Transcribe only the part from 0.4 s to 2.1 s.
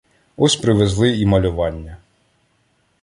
привезли і мальовання